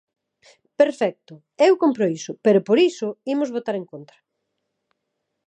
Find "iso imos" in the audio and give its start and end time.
2.89-3.53